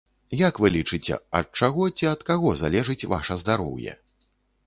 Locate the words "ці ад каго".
1.97-2.53